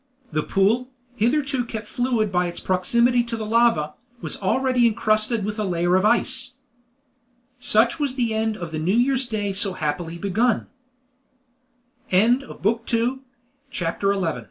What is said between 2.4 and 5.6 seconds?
its proximity to the lava, was already encrusted with